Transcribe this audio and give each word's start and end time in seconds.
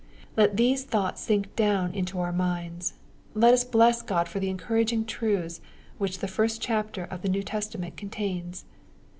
Let 0.35 0.57
these 0.57 0.83
thoughts 0.83 1.21
sink 1.21 1.55
down 1.55 1.93
into 1.93 2.19
our 2.19 2.31
minds. 2.31 2.93
Let 3.35 3.53
us 3.53 3.63
bless 3.63 4.01
God 4.01 4.27
for 4.27 4.39
the 4.39 4.49
encouraging 4.49 5.05
truths 5.05 5.61
which 5.99 6.17
the 6.17 6.27
first 6.27 6.59
chapter 6.59 7.03
of 7.03 7.21
the 7.21 7.29
New 7.29 7.43
Testament 7.43 7.97
contains. 7.97 8.65